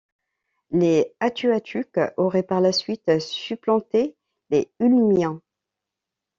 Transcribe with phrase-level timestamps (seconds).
[0.71, 4.17] Les Atuatuques auraient par la suite supplanté
[4.49, 5.41] les Ulmiens.